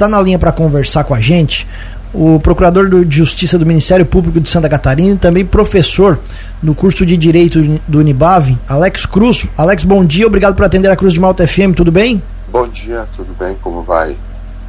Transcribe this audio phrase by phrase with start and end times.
[0.00, 1.66] está na linha para conversar com a gente
[2.12, 6.18] o procurador de Justiça do Ministério Público de Santa Catarina e também professor
[6.62, 9.46] no curso de Direito do Unibave, Alex Cruz.
[9.56, 12.20] Alex, bom dia, obrigado por atender a Cruz de Malta FM, tudo bem?
[12.50, 13.54] Bom dia, tudo bem?
[13.60, 14.16] Como vai?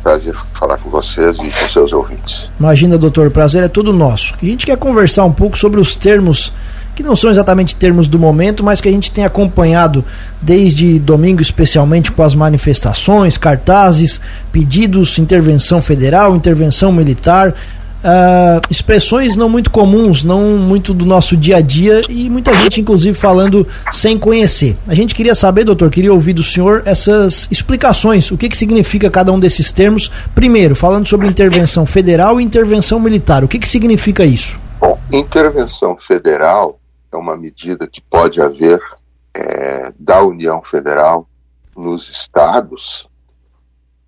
[0.04, 2.50] Prazer falar com vocês e com seus ouvintes.
[2.59, 4.36] Imagina, doutor, o prazer é todo nosso.
[4.39, 6.52] A gente quer conversar um pouco sobre os termos
[6.96, 10.04] que não são exatamente termos do momento, mas que a gente tem acompanhado
[10.42, 14.20] desde domingo, especialmente com as manifestações, cartazes,
[14.52, 17.54] pedidos, intervenção federal, intervenção militar.
[18.01, 22.82] Uh, expressões não muito comuns, não muito do nosso dia a dia e muita gente,
[22.82, 24.76] inclusive, falando sem conhecer.
[24.87, 29.07] A gente queria saber, doutor, queria ouvir do senhor essas explicações, o que, que significa
[29.07, 30.12] cada um desses termos.
[30.34, 34.59] Primeiro, falando sobre intervenção federal e intervenção militar, o que, que significa isso?
[34.80, 36.81] Bom, intervenção federal
[37.11, 38.80] é uma medida que pode haver
[39.33, 41.28] é, da União Federal
[41.75, 43.08] nos estados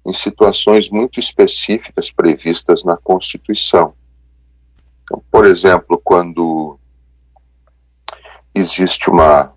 [0.06, 3.94] em situações muito específicas previstas na Constituição.
[5.04, 6.78] Então, por exemplo, quando
[8.54, 9.54] existe uma,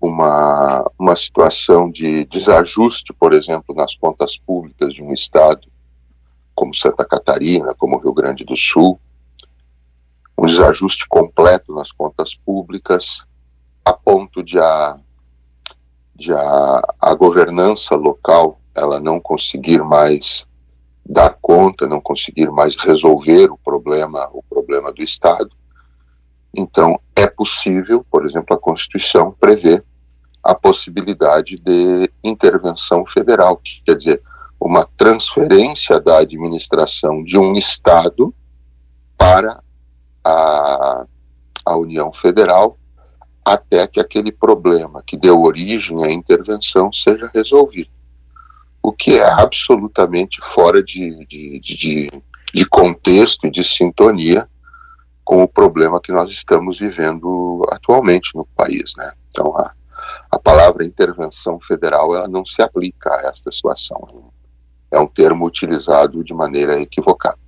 [0.00, 5.66] uma, uma situação de desajuste, por exemplo, nas contas públicas de um estado,
[6.54, 9.00] como Santa Catarina, como Rio Grande do Sul,
[10.42, 13.24] um desajuste completo nas contas públicas,
[13.84, 14.98] a ponto de a,
[16.16, 20.44] de a, a governança local ela não conseguir mais
[21.06, 25.50] dar conta, não conseguir mais resolver o problema, o problema do Estado.
[26.54, 29.82] Então, é possível, por exemplo, a Constituição prevê
[30.42, 34.22] a possibilidade de intervenção federal, que quer dizer,
[34.60, 38.34] uma transferência da administração de um Estado
[39.16, 39.62] para
[40.24, 41.06] a,
[41.64, 42.78] a União Federal
[43.44, 47.90] até que aquele problema que deu origem à intervenção seja resolvido
[48.82, 52.10] o que é absolutamente fora de, de, de,
[52.52, 54.48] de contexto e de sintonia
[55.24, 59.12] com o problema que nós estamos vivendo atualmente no país, né?
[59.28, 59.72] Então a,
[60.30, 64.32] a palavra intervenção federal ela não se aplica a esta situação.
[64.90, 67.38] É um termo utilizado de maneira equivocada.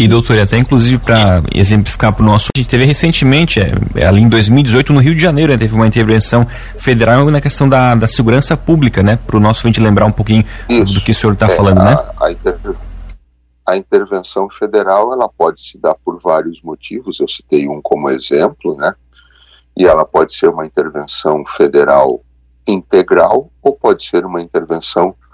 [0.00, 4.06] E doutor, até inclusive para exemplificar para o nosso, a gente teve recentemente, é, é,
[4.06, 6.46] ali em 2018, no Rio de Janeiro, né, teve uma intervenção
[6.78, 9.18] federal na questão da, da segurança pública, né?
[9.26, 10.94] Para o nosso ouvinte lembrar um pouquinho Isso.
[10.94, 12.10] do que o senhor está é, falando, a, né?
[12.18, 12.58] A, inter,
[13.66, 18.74] a intervenção federal ela pode se dar por vários motivos, eu citei um como exemplo,
[18.76, 18.94] né?
[19.76, 22.22] E ela pode ser uma intervenção federal
[22.66, 25.29] integral ou pode ser uma intervenção federal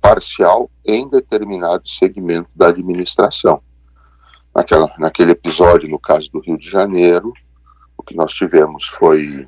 [0.00, 3.62] parcial em determinado segmento da administração.
[4.54, 7.32] Naquela, naquele episódio, no caso do Rio de Janeiro,
[7.96, 9.46] o que nós tivemos foi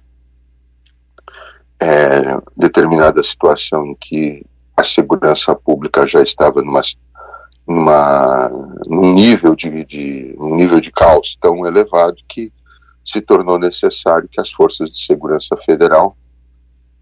[1.81, 4.44] é, determinada situação em que
[4.77, 6.83] a segurança pública já estava numa,
[7.66, 8.49] numa,
[8.87, 12.53] num, nível de, de, um nível de caos tão elevado que
[13.04, 16.16] se tornou necessário que as forças de segurança federal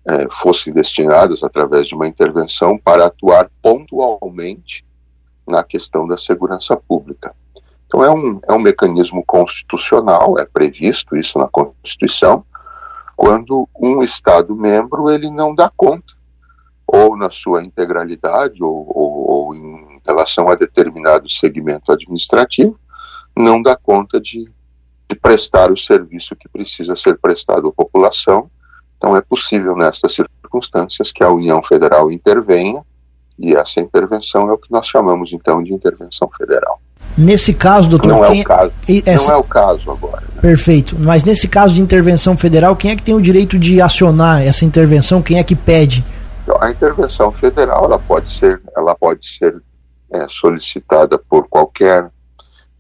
[0.07, 4.85] é, fossem destinadas através de uma intervenção para atuar pontualmente
[5.47, 7.35] na questão da segurança pública.
[7.87, 12.45] Então é um, é um mecanismo constitucional, é previsto isso na Constituição,
[13.17, 16.15] quando um Estado membro ele não dá conta,
[16.87, 22.79] ou na sua integralidade, ou, ou, ou em relação a determinado segmento administrativo,
[23.37, 24.51] não dá conta de,
[25.09, 28.51] de prestar o serviço que precisa ser prestado à população
[29.03, 32.85] então, é possível, nestas circunstâncias, que a União Federal intervenha,
[33.37, 36.81] e essa intervenção é o que nós chamamos, então, de intervenção federal.
[37.19, 38.09] Nesse caso, doutor.
[38.09, 38.73] Não é o caso.
[39.05, 39.33] Essa...
[39.33, 40.23] Não é o caso agora.
[40.35, 40.41] Né?
[40.41, 40.97] Perfeito.
[40.97, 44.65] Mas nesse caso de intervenção federal, quem é que tem o direito de acionar essa
[44.65, 45.21] intervenção?
[45.21, 46.05] Quem é que pede?
[46.45, 49.61] Então, a intervenção federal ela pode ser, ela pode ser
[50.13, 52.09] é, solicitada por qualquer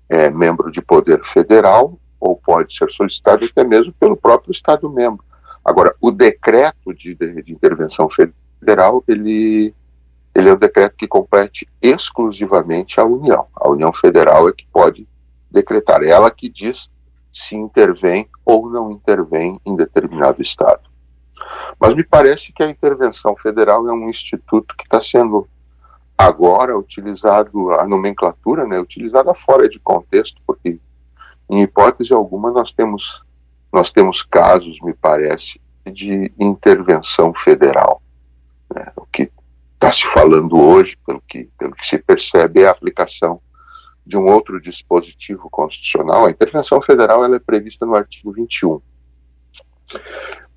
[0.08, 5.24] é, membro de poder federal ou pode ser solicitada até mesmo pelo próprio Estado membro.
[5.64, 9.74] Agora, o decreto de, de, intervenção federal, ele,
[10.34, 13.46] ele é um decreto que compete exclusivamente à União.
[13.54, 15.06] A União Federal é que pode
[15.50, 16.90] decretar, é ela que diz
[17.32, 20.82] se intervém ou não intervém em determinado Estado.
[21.78, 25.48] Mas me parece que a intervenção federal é um instituto que está sendo
[26.16, 30.78] agora utilizado, a nomenclatura, né, utilizada fora de contexto, porque
[31.48, 33.22] em hipótese alguma nós temos
[33.72, 38.02] nós temos casos, me parece, de intervenção federal.
[38.72, 38.92] Né?
[38.96, 39.30] O que
[39.74, 43.40] está se falando hoje, pelo que, pelo que se percebe, é a aplicação
[44.04, 46.26] de um outro dispositivo constitucional.
[46.26, 48.80] A intervenção federal ela é prevista no artigo 21.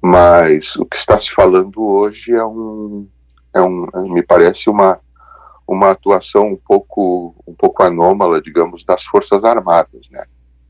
[0.01, 3.07] Mas o que está se falando hoje é um,
[3.53, 4.99] é um me parece uma,
[5.65, 10.25] uma atuação um pouco, um pouco anômala, digamos, das Forças Armadas, né?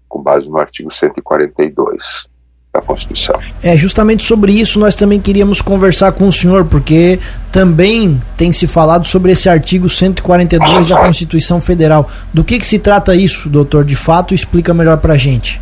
[0.08, 2.30] com base no artigo 142
[2.76, 3.40] da Constituição.
[3.64, 7.20] É justamente sobre isso nós também queríamos conversar com o senhor, porque
[7.52, 12.10] também tem se falado sobre esse artigo 142 da Constituição Federal.
[12.34, 13.86] Do que, que se trata isso, doutor?
[13.86, 15.62] De fato, explica melhor para a gente.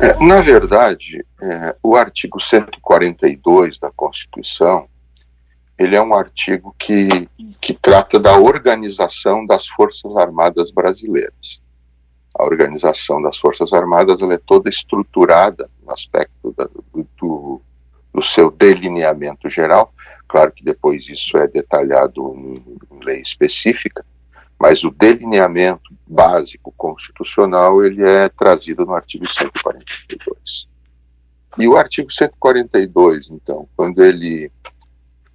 [0.00, 4.86] É, na verdade, é, o artigo 142 da Constituição
[5.76, 7.28] ele é um artigo que,
[7.60, 11.60] que trata da organização das Forças Armadas brasileiras
[12.38, 17.60] a organização das Forças Armadas ela é toda estruturada no aspecto da, do,
[18.14, 19.92] do, seu delineamento geral.
[20.28, 22.62] Claro que depois isso é detalhado em,
[22.92, 24.04] em lei específica,
[24.58, 30.68] mas o delineamento básico constitucional ele é trazido no artigo 142.
[31.58, 34.50] E o artigo 142, então, quando ele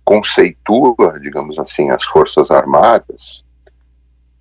[0.06, 3.44] conceitua, digamos assim, as Forças Armadas,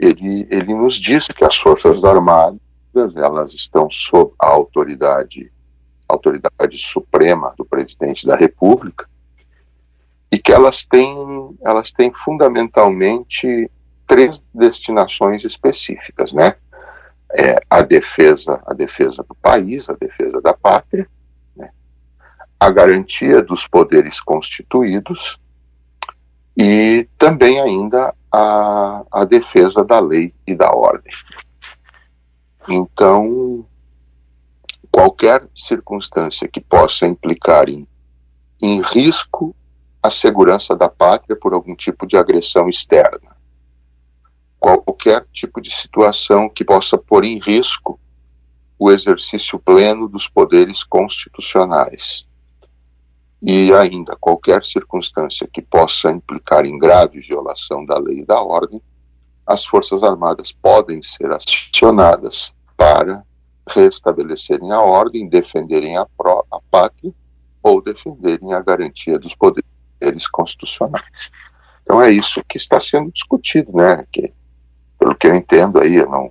[0.02, 2.60] ele, ele nos diz que as Forças Armadas
[3.16, 5.50] elas estão sob a autoridade,
[6.08, 9.08] autoridade suprema do presidente da República
[10.30, 13.70] e que elas têm, elas têm fundamentalmente
[14.04, 16.56] três destinações específicas, né?
[17.34, 21.08] É a defesa, a defesa do país, a defesa da pátria,
[21.56, 21.70] né?
[22.58, 25.38] a garantia dos poderes constituídos
[26.56, 31.12] e também ainda a, a defesa da lei e da ordem.
[32.68, 33.66] Então,
[34.90, 37.86] qualquer circunstância que possa implicar em,
[38.62, 39.54] em risco
[40.02, 43.36] à segurança da pátria por algum tipo de agressão externa,
[44.60, 47.98] qualquer tipo de situação que possa pôr em risco
[48.78, 52.26] o exercício pleno dos poderes constitucionais
[53.42, 58.80] e ainda qualquer circunstância que possa implicar em grave violação da lei e da ordem,
[59.44, 63.24] as Forças Armadas podem ser acionadas para
[63.68, 67.12] restabelecerem a ordem, defenderem a, pró a pátria
[67.60, 71.30] ou defenderem a garantia dos poderes constitucionais.
[71.82, 74.06] Então é isso que está sendo discutido, né?
[74.12, 74.32] Que,
[74.98, 76.30] pelo que eu entendo aí, eu não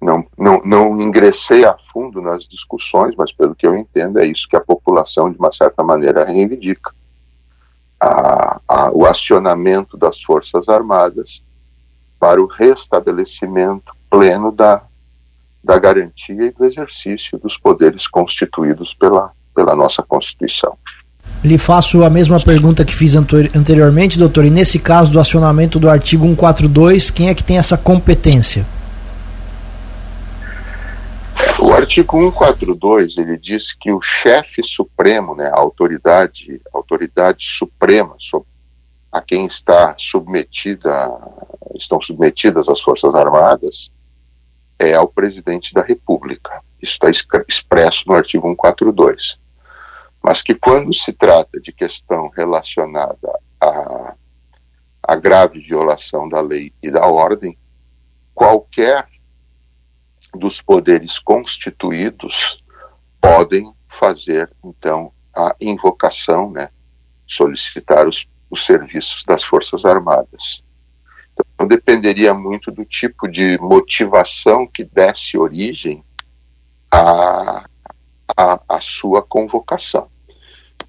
[0.00, 4.48] não, não, não ingressei a fundo nas discussões, mas pelo que eu entendo é isso
[4.48, 6.92] que a população, de uma certa maneira, reivindica.
[8.00, 11.42] A, a, o acionamento das Forças Armadas
[12.18, 14.82] para o restabelecimento pleno da,
[15.62, 20.76] da garantia e do exercício dos poderes constituídos pela, pela nossa Constituição.
[21.42, 25.90] Lhe faço a mesma pergunta que fiz anteriormente, doutor, e nesse caso do acionamento do
[25.90, 28.64] artigo 142, quem é que tem essa competência?
[31.60, 38.16] O artigo 142 ele diz que o chefe supremo, né, a autoridade, autoridade suprema
[39.10, 41.10] a quem está submetida,
[41.74, 43.90] estão submetidas as forças armadas,
[44.78, 46.62] é ao presidente da República.
[46.80, 49.36] Isso está expresso no artigo 142.
[50.22, 54.14] Mas que quando se trata de questão relacionada a,
[55.02, 57.58] a grave violação da lei e da ordem,
[58.32, 59.08] qualquer
[60.38, 62.62] dos poderes constituídos
[63.20, 66.70] podem fazer, então, a invocação, né,
[67.26, 70.62] solicitar os, os serviços das Forças Armadas.
[71.54, 76.02] Então, dependeria muito do tipo de motivação que desse origem
[76.90, 77.68] à,
[78.36, 80.08] à, à sua convocação.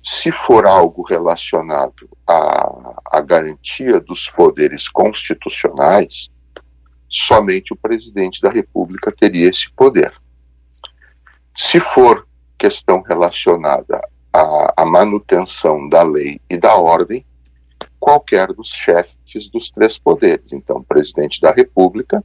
[0.03, 6.29] Se for algo relacionado à, à garantia dos poderes constitucionais,
[7.09, 10.13] somente o presidente da República teria esse poder.
[11.55, 13.99] Se for questão relacionada
[14.31, 17.25] à, à, manutenção da lei e da ordem,
[17.99, 22.23] qualquer dos chefes dos três poderes, então, presidente da República,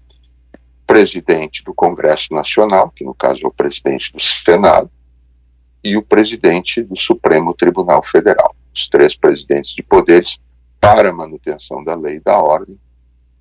[0.86, 4.90] presidente do Congresso Nacional, que no caso é o presidente do Senado,
[5.82, 8.56] e o presidente do Supremo Tribunal Federal.
[8.74, 10.38] Os três presidentes de poderes
[10.80, 12.78] para manutenção da lei e da ordem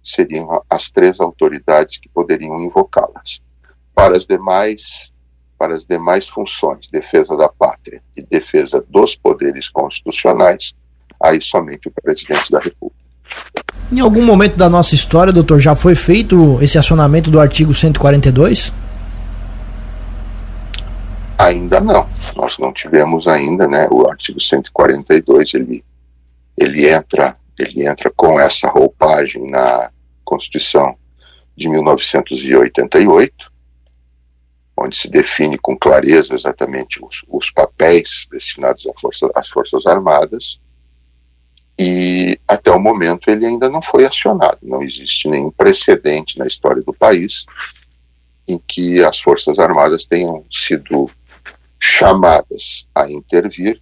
[0.03, 3.39] seriam as três autoridades que poderiam invocá-las.
[3.95, 5.11] Para as demais
[5.57, 10.73] para as demais funções, defesa da pátria e defesa dos poderes constitucionais,
[11.21, 13.01] aí somente o presidente da República.
[13.89, 18.73] Em algum momento da nossa história, doutor, já foi feito esse acionamento do artigo 142?
[21.37, 22.09] Ainda não.
[22.35, 23.87] Nós não tivemos ainda, né?
[23.89, 25.83] O artigo 142 ele
[26.57, 29.91] ele entra ele entra com essa roupagem na
[30.23, 30.97] Constituição
[31.55, 33.51] de 1988,
[34.77, 40.59] onde se define com clareza exatamente os, os papéis destinados força, às Forças Armadas,
[41.77, 44.59] e até o momento ele ainda não foi acionado.
[44.61, 47.45] Não existe nenhum precedente na história do país
[48.47, 51.09] em que as Forças Armadas tenham sido
[51.79, 53.81] chamadas a intervir,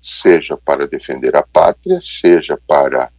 [0.00, 3.10] seja para defender a pátria, seja para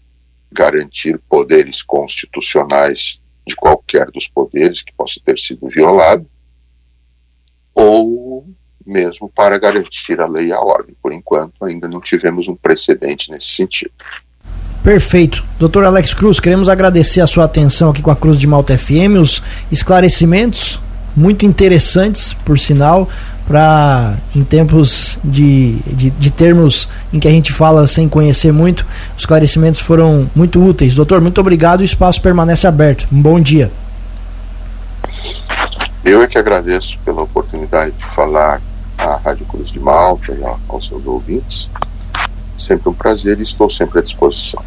[0.51, 6.25] garantir poderes constitucionais de qualquer dos poderes que possa ter sido violado,
[7.73, 8.47] ou
[8.85, 10.95] mesmo para garantir a lei e a ordem.
[11.01, 13.91] Por enquanto, ainda não tivemos um precedente nesse sentido.
[14.83, 15.43] Perfeito.
[15.59, 19.19] Doutor Alex Cruz, queremos agradecer a sua atenção aqui com a Cruz de Malta FM,
[19.21, 20.79] os esclarecimentos
[21.15, 23.07] muito interessantes, por sinal,
[23.49, 28.85] para em tempos de, de, de, termos em que a gente fala sem conhecer muito,
[29.17, 30.93] os esclarecimentos foram muito úteis.
[30.93, 33.07] Doutor, muito obrigado o espaço permanece aberto.
[33.11, 33.71] Um bom dia.
[36.05, 38.61] Eu é que agradeço pela oportunidade de falar
[38.97, 41.67] à Rádio Cruz de Malta e aos seus ouvintes.
[42.57, 44.61] Sempre um prazer e estou sempre à disposição.